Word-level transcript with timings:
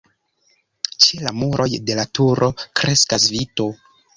Ĉe 1.03 1.19
la 1.27 1.33
muroj 1.41 1.67
de 1.91 1.99
la 2.01 2.07
turo 2.21 2.51
kreskas 2.81 3.29
vito. 3.37 3.69